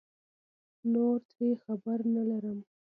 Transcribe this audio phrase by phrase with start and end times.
[0.91, 2.59] نور ترې خبر نه لرم